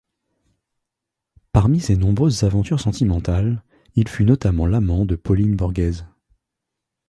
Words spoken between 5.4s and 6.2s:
Borghèse.